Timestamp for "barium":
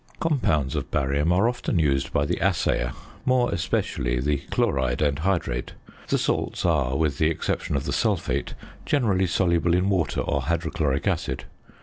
0.89-1.31